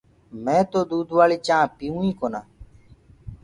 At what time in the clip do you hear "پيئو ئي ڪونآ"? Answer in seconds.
1.77-2.41